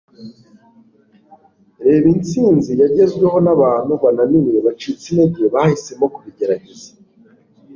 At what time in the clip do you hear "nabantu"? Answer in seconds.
3.45-3.93